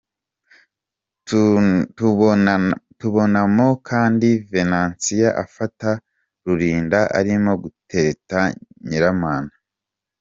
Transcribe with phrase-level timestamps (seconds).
[2.99, 5.89] Tubonamo kandi Venansiya afata
[6.45, 8.39] Rulinda arimo gutereta
[8.87, 9.53] Nyiramana.